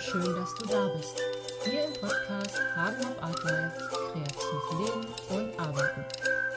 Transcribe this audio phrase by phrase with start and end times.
[0.00, 1.14] schön, dass du da bist.
[1.62, 3.76] Hier im Podcast Hagen auf Art Life
[4.12, 6.04] kreativ leben und arbeiten.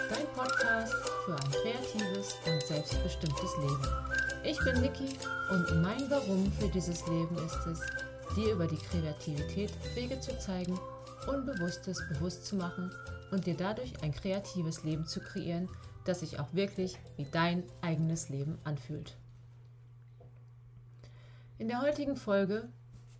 [0.09, 0.93] Dein Podcast
[1.25, 3.87] für ein kreatives und selbstbestimmtes Leben.
[4.43, 5.17] Ich bin Niki
[5.51, 7.81] und mein Warum für dieses Leben ist es,
[8.35, 10.79] dir über die Kreativität Wege zu zeigen,
[11.27, 12.91] Unbewusstes bewusst zu machen
[13.31, 15.67] und dir dadurch ein kreatives Leben zu kreieren,
[16.05, 19.17] das sich auch wirklich wie dein eigenes Leben anfühlt.
[21.57, 22.69] In der heutigen Folge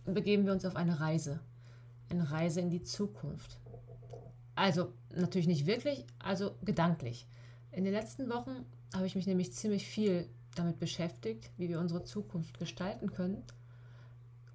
[0.06, 1.40] begeben wir uns auf eine Reise.
[2.10, 3.58] Eine Reise in die Zukunft.
[4.54, 7.26] Also natürlich nicht wirklich, also gedanklich.
[7.72, 12.02] In den letzten Wochen habe ich mich nämlich ziemlich viel damit beschäftigt, wie wir unsere
[12.02, 13.42] Zukunft gestalten können.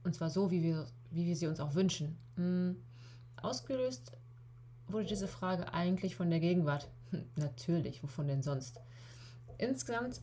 [0.04, 2.18] Und zwar so, wie wir, wie wir sie uns auch wünschen.
[2.36, 2.78] Hm,
[3.42, 4.14] ausgelöst
[4.88, 6.88] wurde diese Frage eigentlich von der Gegenwart.
[7.12, 8.80] Hm, natürlich, wovon denn sonst?
[9.58, 10.22] Insgesamt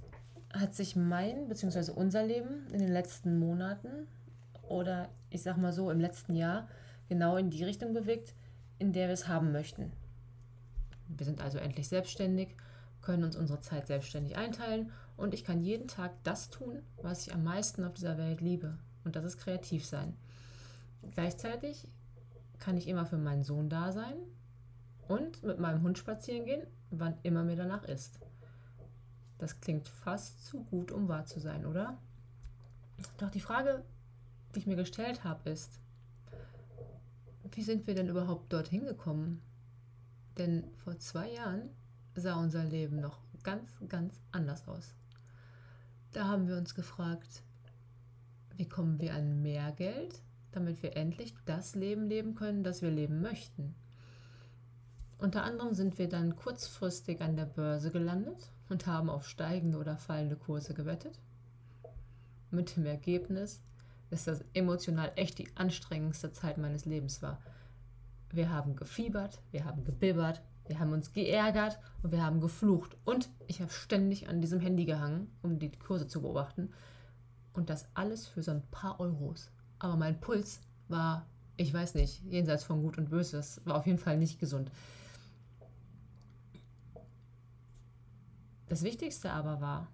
[0.52, 1.92] hat sich mein bzw.
[1.92, 4.08] unser Leben in den letzten Monaten
[4.69, 6.69] oder ich sag mal so im letzten Jahr
[7.09, 8.34] genau in die Richtung bewegt,
[8.78, 9.92] in der wir es haben möchten.
[11.08, 12.56] Wir sind also endlich selbstständig,
[13.00, 17.34] können uns unsere Zeit selbstständig einteilen und ich kann jeden Tag das tun, was ich
[17.34, 18.77] am meisten auf dieser Welt liebe.
[19.05, 20.17] Und das ist kreativ sein.
[21.12, 21.86] Gleichzeitig
[22.58, 24.17] kann ich immer für meinen Sohn da sein
[25.06, 28.19] und mit meinem Hund spazieren gehen, wann immer mir danach ist.
[29.39, 31.98] Das klingt fast zu gut, um wahr zu sein, oder?
[33.19, 33.84] Doch die Frage,
[34.56, 35.80] die ich mir gestellt habe, ist,
[37.52, 39.42] wie sind wir denn überhaupt dorthin gekommen?
[40.38, 41.68] Denn vor zwei Jahren
[42.14, 44.94] sah unser Leben noch ganz, ganz anders aus.
[46.12, 47.42] Da haben wir uns gefragt,
[48.56, 52.90] wie kommen wir an mehr Geld, damit wir endlich das Leben leben können, das wir
[52.90, 53.74] leben möchten.
[55.18, 59.98] Unter anderem sind wir dann kurzfristig an der Börse gelandet und haben auf steigende oder
[59.98, 61.20] fallende Kurse gewettet.
[62.50, 63.60] Mit dem Ergebnis,
[64.10, 67.40] dass das emotional echt die anstrengendste Zeit meines Lebens war.
[68.30, 72.96] Wir haben gefiebert, wir haben gebibbert, wir haben uns geärgert und wir haben geflucht.
[73.05, 76.72] Und ich habe ständig an diesem Handy gehangen, um die Kurse zu beobachten.
[77.52, 79.50] Und das alles für so ein paar Euros.
[79.78, 83.36] Aber mein Puls war, ich weiß nicht, jenseits von Gut und Böse.
[83.36, 84.70] Das war auf jeden Fall nicht gesund.
[88.68, 89.89] Das Wichtigste aber war,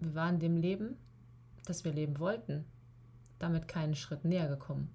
[0.00, 0.96] wir waren dem Leben,
[1.66, 2.64] das wir leben wollten,
[3.38, 4.92] damit keinen Schritt näher gekommen.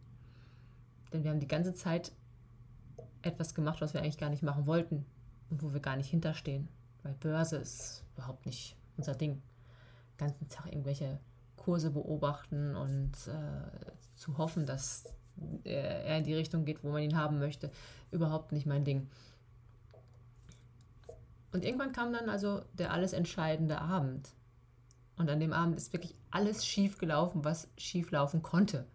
[1.12, 2.12] Denn wir haben die ganze Zeit
[3.22, 5.06] etwas gemacht, was wir eigentlich gar nicht machen wollten
[5.50, 6.68] und wo wir gar nicht hinterstehen.
[7.04, 9.42] Weil Börse ist überhaupt nicht unser Ding.
[10.14, 11.20] Den ganzen Tag irgendwelche
[11.56, 15.06] Kurse beobachten und äh, zu hoffen, dass
[15.64, 17.72] er in die Richtung geht, wo man ihn haben möchte,
[18.12, 19.10] überhaupt nicht mein Ding.
[21.52, 24.30] Und irgendwann kam dann also der alles entscheidende Abend.
[25.18, 28.86] Und an dem Abend ist wirklich alles schief gelaufen, was schief laufen konnte.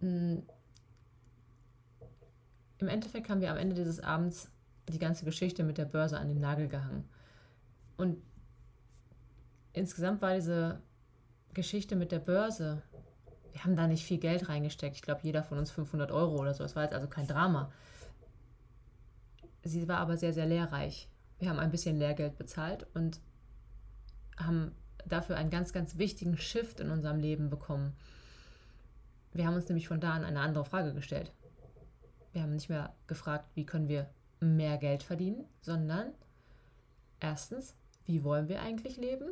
[0.00, 0.42] Hm.
[2.78, 4.50] Im Endeffekt haben wir am Ende dieses Abends
[4.88, 7.08] die ganze Geschichte mit der Börse an den Nagel gehangen.
[7.96, 8.22] Und
[9.72, 10.80] insgesamt war diese
[11.54, 12.82] Geschichte mit der Börse,
[13.52, 14.96] wir haben da nicht viel Geld reingesteckt.
[14.96, 16.62] Ich glaube, jeder von uns 500 Euro oder so.
[16.62, 17.72] Es war jetzt also kein Drama.
[19.64, 21.08] Sie war aber sehr, sehr lehrreich.
[21.38, 23.18] Wir haben ein bisschen Lehrgeld bezahlt und
[24.36, 24.72] haben
[25.08, 27.94] dafür einen ganz, ganz wichtigen Shift in unserem Leben bekommen.
[29.32, 31.32] Wir haben uns nämlich von da an eine andere Frage gestellt.
[32.32, 34.08] Wir haben nicht mehr gefragt, wie können wir
[34.40, 36.12] mehr Geld verdienen, sondern
[37.20, 37.74] erstens,
[38.04, 39.30] wie wollen wir eigentlich leben?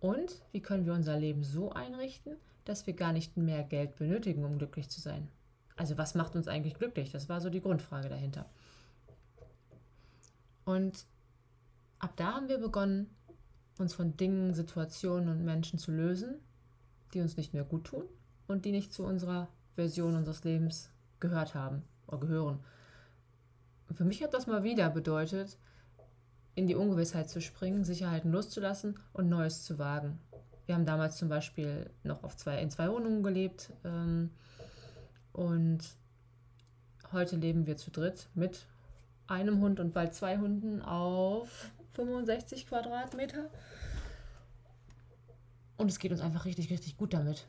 [0.00, 4.44] Und wie können wir unser Leben so einrichten, dass wir gar nicht mehr Geld benötigen,
[4.44, 5.28] um glücklich zu sein?
[5.76, 7.10] Also was macht uns eigentlich glücklich?
[7.10, 8.46] Das war so die Grundfrage dahinter.
[10.64, 11.06] Und
[11.98, 13.08] ab da haben wir begonnen,
[13.78, 16.36] uns von Dingen, Situationen und Menschen zu lösen,
[17.14, 18.04] die uns nicht mehr gut tun
[18.46, 20.90] und die nicht zu unserer Version unseres Lebens
[21.20, 22.58] gehört haben oder gehören.
[23.88, 25.58] Und für mich hat das mal wieder bedeutet,
[26.54, 30.18] in die Ungewissheit zu springen, Sicherheiten loszulassen und Neues zu wagen.
[30.66, 34.30] Wir haben damals zum Beispiel noch auf zwei, in zwei Wohnungen gelebt ähm,
[35.32, 35.78] und
[37.12, 38.66] heute leben wir zu dritt mit
[39.28, 43.50] einem Hund und bald zwei Hunden auf 65 Quadratmeter.
[45.76, 47.46] Und es geht uns einfach richtig, richtig gut damit.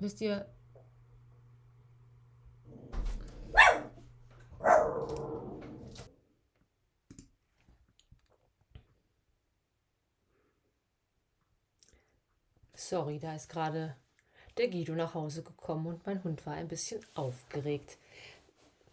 [0.00, 0.46] Wisst ihr,
[12.74, 13.96] Sorry, da ist gerade
[14.56, 17.98] der Guido nach Hause gekommen und mein Hund war ein bisschen aufgeregt.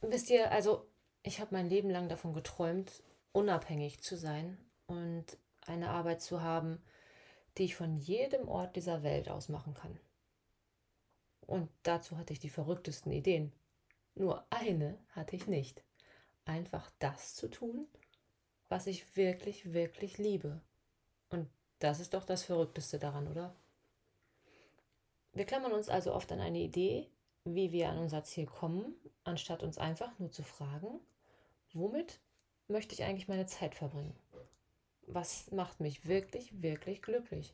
[0.01, 0.85] Wisst ihr, also
[1.23, 2.91] ich habe mein Leben lang davon geträumt,
[3.35, 6.81] unabhängig zu sein und eine Arbeit zu haben,
[7.57, 9.99] die ich von jedem Ort dieser Welt aus machen kann.
[11.41, 13.51] Und dazu hatte ich die verrücktesten Ideen.
[14.15, 15.83] Nur eine hatte ich nicht.
[16.45, 17.87] Einfach das zu tun,
[18.69, 20.61] was ich wirklich, wirklich liebe.
[21.29, 21.49] Und
[21.79, 23.53] das ist doch das Verrückteste daran, oder?
[25.33, 27.09] Wir klammern uns also oft an eine Idee,
[27.43, 28.95] wie wir an unser Ziel kommen,
[29.25, 31.01] anstatt uns einfach nur zu fragen,
[31.73, 32.21] womit
[32.67, 34.15] möchte ich eigentlich meine Zeit verbringen?
[35.07, 37.53] Was macht mich wirklich, wirklich glücklich?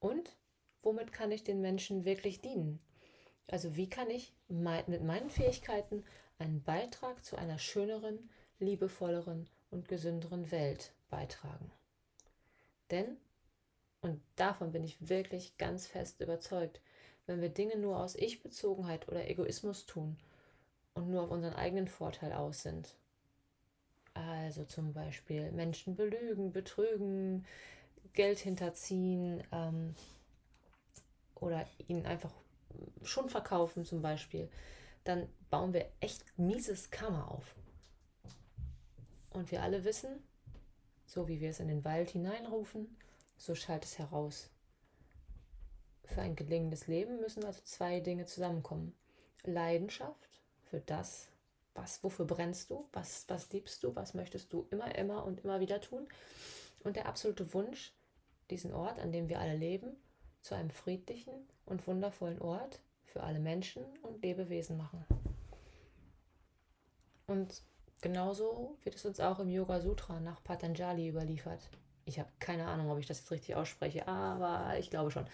[0.00, 0.36] Und
[0.82, 2.80] womit kann ich den Menschen wirklich dienen?
[3.46, 6.04] Also wie kann ich mit meinen Fähigkeiten
[6.38, 8.28] einen Beitrag zu einer schöneren,
[8.58, 11.70] liebevolleren und gesünderen Welt beitragen?
[12.90, 13.16] Denn,
[14.00, 16.80] und davon bin ich wirklich ganz fest überzeugt,
[17.26, 20.18] wenn wir Dinge nur aus Ich-Bezogenheit oder Egoismus tun
[20.94, 22.96] und nur auf unseren eigenen Vorteil aus sind,
[24.18, 27.46] also zum Beispiel Menschen belügen, betrügen,
[28.12, 29.94] Geld hinterziehen ähm,
[31.34, 32.32] oder ihnen einfach
[33.02, 34.48] schon verkaufen zum Beispiel,
[35.04, 37.54] dann bauen wir echt mieses Karma auf.
[39.30, 40.22] Und wir alle wissen,
[41.06, 42.96] so wie wir es in den Wald hineinrufen,
[43.36, 44.50] so schallt es heraus.
[46.04, 48.94] Für ein gelingendes Leben müssen also zwei Dinge zusammenkommen.
[49.44, 51.28] Leidenschaft für das,
[51.78, 55.60] was, wofür brennst du, was, was liebst du, was möchtest du immer, immer und immer
[55.60, 56.08] wieder tun.
[56.80, 57.92] Und der absolute Wunsch,
[58.50, 59.96] diesen Ort, an dem wir alle leben,
[60.40, 61.34] zu einem friedlichen
[61.66, 65.04] und wundervollen Ort für alle Menschen und Lebewesen machen.
[67.26, 67.62] Und
[68.00, 71.68] genauso wird es uns auch im Yoga Sutra nach Patanjali überliefert.
[72.04, 75.26] Ich habe keine Ahnung, ob ich das jetzt richtig ausspreche, aber ich glaube schon.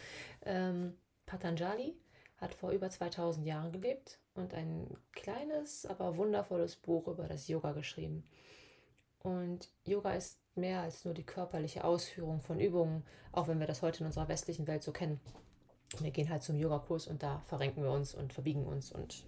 [0.43, 1.97] Ähm, Patanjali
[2.39, 7.73] hat vor über 2000 Jahren gelebt und ein kleines, aber wundervolles Buch über das Yoga
[7.73, 8.25] geschrieben.
[9.21, 13.83] Und Yoga ist mehr als nur die körperliche Ausführung von Übungen, auch wenn wir das
[13.83, 15.21] heute in unserer westlichen Welt so kennen.
[16.01, 19.25] Wir gehen halt zum Yogakurs und da verrenken wir uns und verbiegen uns und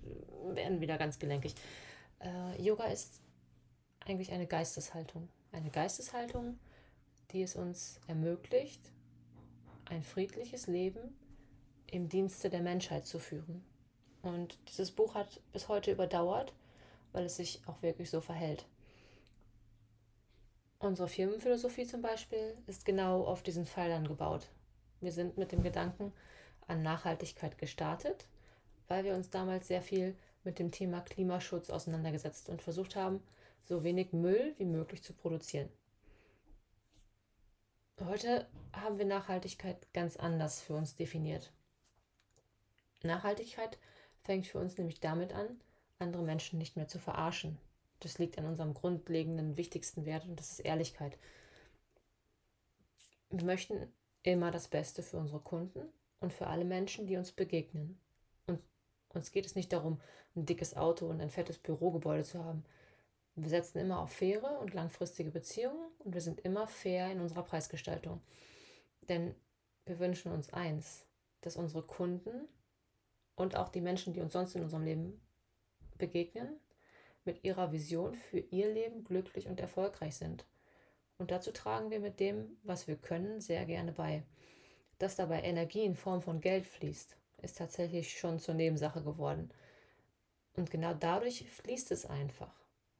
[0.50, 1.54] werden wieder ganz gelenkig.
[2.20, 3.20] Äh, Yoga ist
[4.04, 5.28] eigentlich eine Geisteshaltung.
[5.52, 6.58] Eine Geisteshaltung,
[7.30, 8.80] die es uns ermöglicht,
[9.86, 11.16] ein friedliches Leben
[11.86, 13.64] im Dienste der Menschheit zu führen.
[14.26, 16.52] Und dieses Buch hat bis heute überdauert,
[17.12, 18.66] weil es sich auch wirklich so verhält.
[20.80, 24.48] Unsere Firmenphilosophie zum Beispiel ist genau auf diesen Pfeilern gebaut.
[25.00, 26.12] Wir sind mit dem Gedanken
[26.66, 28.26] an Nachhaltigkeit gestartet,
[28.88, 33.22] weil wir uns damals sehr viel mit dem Thema Klimaschutz auseinandergesetzt und versucht haben,
[33.64, 35.68] so wenig Müll wie möglich zu produzieren.
[38.04, 41.52] Heute haben wir Nachhaltigkeit ganz anders für uns definiert.
[43.04, 43.78] Nachhaltigkeit
[44.26, 45.60] fängt für uns nämlich damit an,
[45.98, 47.58] andere Menschen nicht mehr zu verarschen.
[48.00, 51.16] Das liegt an unserem grundlegenden, wichtigsten Wert und das ist Ehrlichkeit.
[53.30, 53.90] Wir möchten
[54.22, 55.80] immer das Beste für unsere Kunden
[56.20, 57.98] und für alle Menschen, die uns begegnen.
[58.46, 58.60] Und
[59.14, 60.00] uns geht es nicht darum,
[60.34, 62.64] ein dickes Auto und ein fettes Bürogebäude zu haben.
[63.36, 67.42] Wir setzen immer auf faire und langfristige Beziehungen und wir sind immer fair in unserer
[67.42, 68.20] Preisgestaltung.
[69.08, 69.34] Denn
[69.84, 71.06] wir wünschen uns eins,
[71.42, 72.48] dass unsere Kunden
[73.36, 75.20] und auch die Menschen, die uns sonst in unserem Leben
[75.98, 76.58] begegnen,
[77.24, 80.44] mit ihrer Vision für ihr Leben glücklich und erfolgreich sind.
[81.18, 84.22] Und dazu tragen wir mit dem, was wir können, sehr gerne bei.
[84.98, 89.50] Dass dabei Energie in Form von Geld fließt, ist tatsächlich schon zur Nebensache geworden.
[90.54, 92.54] Und genau dadurch fließt es einfach.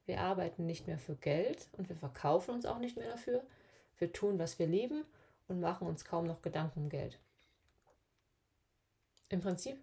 [0.05, 3.43] Wir arbeiten nicht mehr für Geld und wir verkaufen uns auch nicht mehr dafür.
[3.97, 5.03] Wir tun, was wir lieben
[5.47, 7.19] und machen uns kaum noch Gedanken um Geld.
[9.29, 9.77] Im Prinzip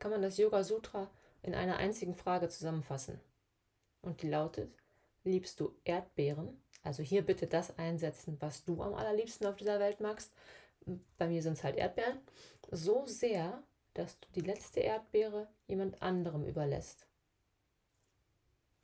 [0.00, 1.08] kann man das Yoga Sutra
[1.42, 3.20] in einer einzigen Frage zusammenfassen.
[4.02, 4.74] Und die lautet,
[5.22, 6.60] liebst du Erdbeeren?
[6.82, 10.32] Also hier bitte das einsetzen, was du am allerliebsten auf dieser Welt magst.
[11.18, 12.18] Bei mir sind es halt Erdbeeren.
[12.70, 13.62] So sehr,
[13.94, 17.06] dass du die letzte Erdbeere jemand anderem überlässt.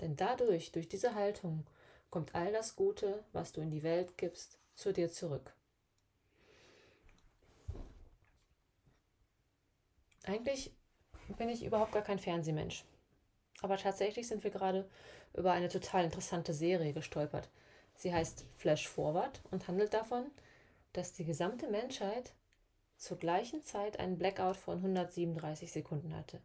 [0.00, 1.66] Denn dadurch, durch diese Haltung,
[2.11, 5.54] kommt all das Gute, was du in die Welt gibst, zu dir zurück.
[10.25, 10.75] Eigentlich
[11.35, 12.85] bin ich überhaupt gar kein Fernsehmensch.
[13.62, 14.88] Aber tatsächlich sind wir gerade
[15.35, 17.49] über eine total interessante Serie gestolpert.
[17.95, 20.26] Sie heißt Flash Forward und handelt davon,
[20.92, 22.33] dass die gesamte Menschheit
[22.97, 26.40] zur gleichen Zeit einen Blackout von 137 Sekunden hatte.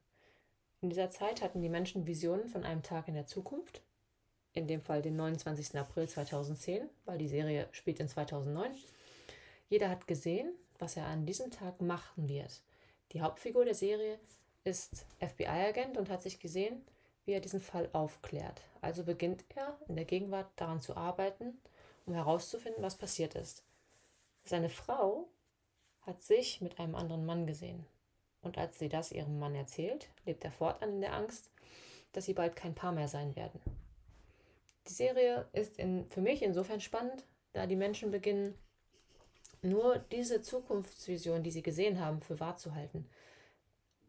[0.82, 3.82] In dieser Zeit hatten die Menschen Visionen von einem Tag in der Zukunft,
[4.54, 5.78] in dem Fall den 29.
[5.78, 8.76] April 2010, weil die Serie spielt in 2009.
[9.70, 12.62] Jeder hat gesehen, was er an diesem Tag machen wird.
[13.12, 14.20] Die Hauptfigur der Serie
[14.64, 16.86] ist FBI-Agent und hat sich gesehen,
[17.26, 18.62] wie er diesen Fall aufklärt.
[18.82, 21.60] Also beginnt er in der Gegenwart daran zu arbeiten,
[22.06, 23.64] um herauszufinden, was passiert ist.
[24.44, 25.28] Seine Frau
[26.02, 27.86] hat sich mit einem anderen Mann gesehen.
[28.42, 31.52] Und als sie das ihrem Mann erzählt, lebt er fortan in der Angst,
[32.12, 33.62] dass sie bald kein Paar mehr sein werden.
[34.88, 38.56] Die Serie ist in, für mich insofern spannend, da die Menschen beginnen,
[39.62, 43.08] nur diese Zukunftsvision, die sie gesehen haben, für wahr zu halten.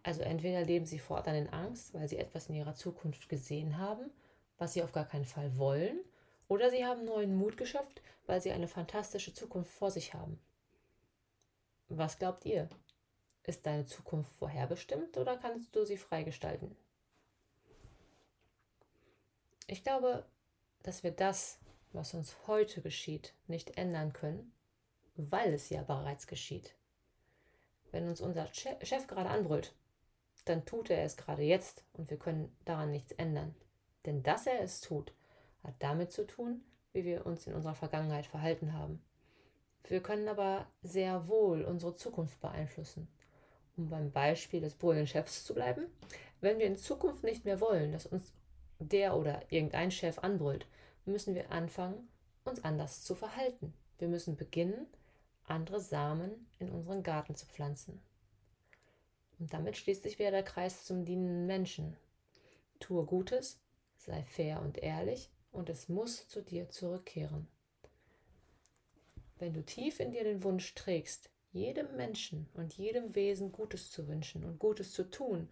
[0.03, 4.11] Also entweder leben sie fortan in Angst, weil sie etwas in ihrer Zukunft gesehen haben,
[4.59, 6.01] was sie auf gar keinen Fall wollen,
[6.49, 10.41] oder sie haben neuen Mut geschöpft, weil sie eine fantastische Zukunft vor sich haben.
[11.89, 12.69] Was glaubt ihr?
[13.45, 16.77] Ist deine Zukunft vorherbestimmt oder kannst du sie freigestalten?
[19.67, 20.25] Ich glaube,
[20.83, 21.59] dass wir das,
[21.93, 24.53] was uns heute geschieht, nicht ändern können,
[25.17, 26.75] weil es ja bereits geschieht.
[27.91, 29.75] Wenn uns unser Chef gerade anbrüllt,
[30.45, 33.55] dann tut er es gerade jetzt und wir können daran nichts ändern.
[34.07, 35.13] Denn dass er es tut,
[35.63, 39.03] hat damit zu tun, wie wir uns in unserer Vergangenheit verhalten haben.
[39.85, 43.09] Wir können aber sehr wohl unsere Zukunft beeinflussen.
[43.77, 45.87] Um beim Beispiel des brüllenden Chefs zu bleiben,
[46.41, 48.33] wenn wir in Zukunft nicht mehr wollen, dass uns
[48.79, 50.67] der oder irgendein Chef anbrüllt,
[51.05, 52.09] müssen wir anfangen,
[52.45, 53.73] uns anders zu verhalten.
[53.99, 54.87] Wir müssen beginnen,
[55.45, 58.01] andere Samen in unseren Garten zu pflanzen.
[59.43, 61.97] Und damit schließt sich wieder der Kreis zum dienenden Menschen.
[62.79, 63.59] Tue Gutes,
[63.97, 67.49] sei fair und ehrlich und es muss zu dir zurückkehren.
[69.41, 74.07] Wenn du tief in dir den Wunsch trägst, jedem Menschen und jedem Wesen Gutes zu
[74.07, 75.49] wünschen und Gutes zu tun,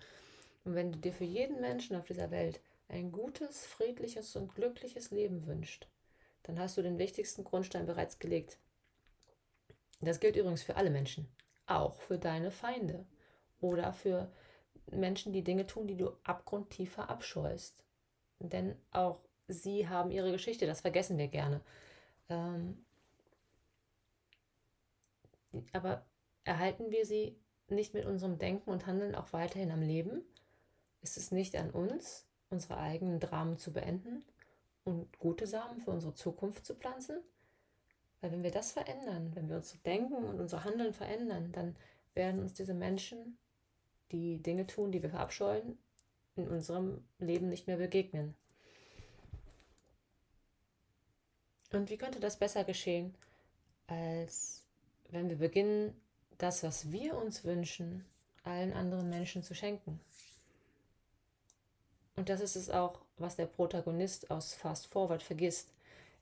[0.65, 5.11] und wenn du dir für jeden Menschen auf dieser Welt ein gutes, friedliches und glückliches
[5.11, 5.89] Leben wünscht,
[6.45, 8.57] dann hast du den wichtigsten Grundstein bereits gelegt.
[10.01, 11.27] Das gilt übrigens für alle Menschen,
[11.67, 13.05] auch für deine Feinde
[13.61, 14.31] oder für
[14.91, 17.85] Menschen, die Dinge tun, die du abgrundtief verabscheust.
[18.39, 21.61] Denn auch sie haben ihre Geschichte, das vergessen wir gerne.
[22.29, 22.85] Ähm,
[25.73, 26.05] aber
[26.45, 27.37] erhalten wir sie
[27.69, 30.23] nicht mit unserem Denken und Handeln auch weiterhin am Leben?
[31.03, 34.25] Ist es nicht an uns, unsere eigenen Dramen zu beenden
[34.85, 37.21] und gute Samen für unsere Zukunft zu pflanzen?
[38.21, 41.77] Weil wenn wir das verändern, wenn wir unser Denken und unser Handeln verändern, dann
[42.15, 43.39] werden uns diese Menschen,
[44.13, 45.79] die Dinge tun, die wir verabscheuen,
[46.37, 48.35] in unserem Leben nicht mehr begegnen.
[51.73, 53.15] Und wie könnte das besser geschehen,
[53.87, 54.65] als
[55.11, 55.95] wenn wir beginnen,
[56.39, 58.05] das, was wir uns wünschen,
[58.45, 60.01] allen anderen Menschen zu schenken?
[62.17, 65.73] Und das ist es auch, was der Protagonist aus Fast Forward vergisst.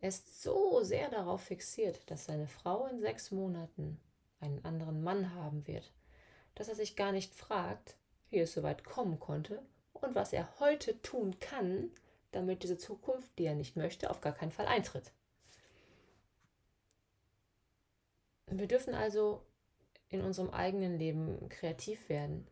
[0.00, 3.98] Er ist so sehr darauf fixiert, dass seine Frau in sechs Monaten
[4.40, 5.90] einen anderen Mann haben wird,
[6.58, 7.94] dass er sich gar nicht fragt,
[8.30, 9.62] wie es so weit kommen konnte
[9.92, 11.90] und was er heute tun kann,
[12.32, 15.12] damit diese Zukunft, die er nicht möchte, auf gar keinen Fall eintritt.
[18.46, 19.42] Wir dürfen also
[20.08, 22.48] in unserem eigenen Leben kreativ werden.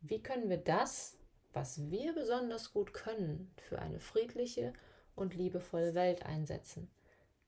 [0.00, 1.16] Wie können wir das,
[1.52, 4.72] was wir besonders gut können, für eine friedliche
[5.14, 6.90] und liebevolle Welt einsetzen?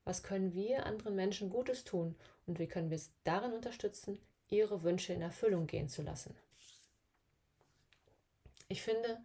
[0.04, 2.14] Was können wir anderen Menschen Gutes tun
[2.46, 6.34] und wie können wir es darin unterstützen, ihre Wünsche in Erfüllung gehen zu lassen?
[8.68, 9.18] Ich finde,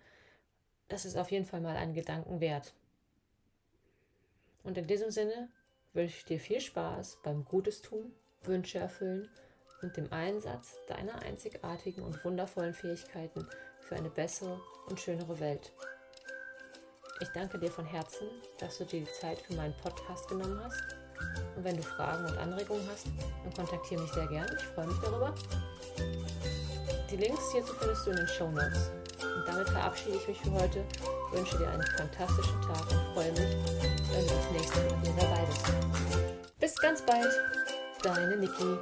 [0.88, 2.74] das ist auf jeden Fall mal einen Gedanken wert.
[4.64, 5.50] Und in diesem Sinne
[5.94, 8.14] wünsche ich dir viel Spaß beim Gutes tun
[8.44, 9.30] Wünsche erfüllen
[9.82, 13.48] und dem Einsatz deiner einzigartigen und wundervollen Fähigkeiten
[13.82, 15.72] für eine bessere und schönere Welt.
[17.20, 18.28] Ich danke dir von Herzen,
[18.60, 21.01] dass du dir die Zeit für meinen Podcast genommen hast.
[21.56, 23.08] Und wenn du Fragen und Anregungen hast,
[23.44, 24.48] dann kontaktiere mich sehr gern.
[24.58, 25.34] Ich freue mich darüber.
[27.10, 28.92] Die Links hierzu findest du in den Show Notes.
[29.22, 30.84] Und damit verabschiede ich mich für heute,
[31.32, 33.58] wünsche dir einen fantastischen Tag und freue mich,
[34.12, 35.66] wenn du das nächste Mal wieder dabei bist.
[36.60, 37.32] Bis ganz bald!
[38.04, 38.78] Deine Niki.